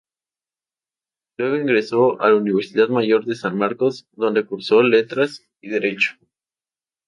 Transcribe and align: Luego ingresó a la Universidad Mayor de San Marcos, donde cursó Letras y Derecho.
Luego 1.37 1.57
ingresó 1.57 2.19
a 2.19 2.29
la 2.31 2.35
Universidad 2.35 2.87
Mayor 2.89 3.23
de 3.25 3.35
San 3.35 3.55
Marcos, 3.55 4.07
donde 4.13 4.47
cursó 4.47 4.81
Letras 4.81 5.43
y 5.61 5.69
Derecho. 5.69 6.15